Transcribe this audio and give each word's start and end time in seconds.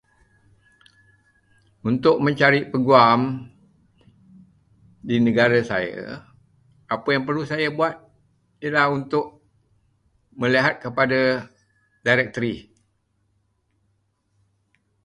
Untuk 1.89 2.15
mencari 2.25 2.61
peguam 2.73 3.21
di 5.09 5.15
negara 5.27 5.59
saya, 5.71 6.03
apa 6.95 7.05
yang 7.13 7.21
perlu 7.27 7.43
saya 7.51 7.67
buat 7.77 7.95
ialah 8.63 8.85
untuk 8.99 9.25
melihat 10.41 10.75
kepada 10.83 11.19
directory. 12.05 12.55